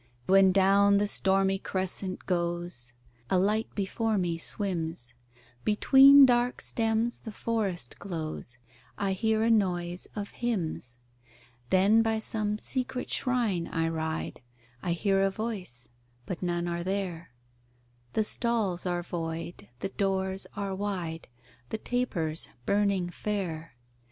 When 0.25 0.51
down 0.51 0.97
the 0.97 1.05
stormy 1.05 1.59
crescent 1.59 2.25
goes, 2.25 2.91
A 3.29 3.37
light 3.37 3.67
before 3.75 4.17
me 4.17 4.35
swims, 4.35 5.13
Between 5.63 6.25
dark 6.25 6.59
stems 6.59 7.19
the 7.19 7.31
forest 7.31 7.99
glows, 7.99 8.57
I 8.97 9.13
hear 9.13 9.43
a 9.43 9.51
noise 9.51 10.07
of 10.15 10.31
hymns: 10.31 10.97
Then 11.69 12.01
by 12.01 12.17
some 12.17 12.57
secret 12.57 13.11
shrine 13.11 13.67
I 13.67 13.89
ride; 13.89 14.41
I 14.81 14.93
hear 14.93 15.21
a 15.21 15.29
voice, 15.29 15.87
but 16.25 16.41
none 16.41 16.67
are 16.67 16.83
there; 16.83 17.29
The 18.13 18.23
stalls 18.23 18.87
are 18.87 19.03
void, 19.03 19.69
the 19.81 19.89
doors 19.89 20.47
are 20.55 20.73
wide, 20.73 21.27
The 21.69 21.77
tapers 21.77 22.49
burning 22.65 23.11
fair. 23.11 23.75